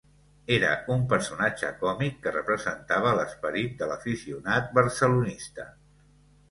[0.53, 5.73] Era un personatge còmic que representava l'esperit de l'aficionat barcelonista.